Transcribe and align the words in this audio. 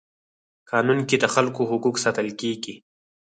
قانون 0.71 0.99
کي 1.09 1.15
د 1.19 1.25
خلکو 1.33 1.61
حقوق 1.71 1.95
ساتل 2.05 2.27
کيږي. 2.39 2.75